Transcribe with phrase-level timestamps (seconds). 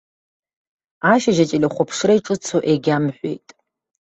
[1.13, 3.47] Ашьыжь ателехәаԥшра иҿыцу егьамҳәеит.